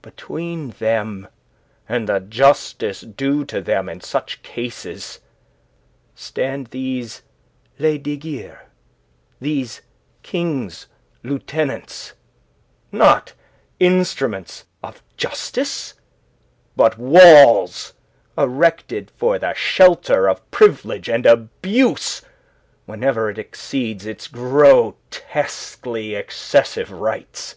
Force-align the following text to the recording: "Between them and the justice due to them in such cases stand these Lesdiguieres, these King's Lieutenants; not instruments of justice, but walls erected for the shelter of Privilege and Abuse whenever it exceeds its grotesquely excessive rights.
"Between 0.00 0.70
them 0.70 1.28
and 1.86 2.08
the 2.08 2.18
justice 2.18 3.02
due 3.02 3.44
to 3.44 3.60
them 3.60 3.90
in 3.90 4.00
such 4.00 4.42
cases 4.42 5.20
stand 6.14 6.68
these 6.68 7.20
Lesdiguieres, 7.78 8.56
these 9.38 9.82
King's 10.22 10.86
Lieutenants; 11.22 12.14
not 12.90 13.34
instruments 13.78 14.64
of 14.82 15.02
justice, 15.18 15.92
but 16.74 16.96
walls 16.96 17.92
erected 18.38 19.10
for 19.18 19.38
the 19.38 19.52
shelter 19.52 20.26
of 20.26 20.50
Privilege 20.50 21.10
and 21.10 21.26
Abuse 21.26 22.22
whenever 22.86 23.28
it 23.28 23.36
exceeds 23.38 24.06
its 24.06 24.26
grotesquely 24.26 26.14
excessive 26.14 26.90
rights. 26.90 27.56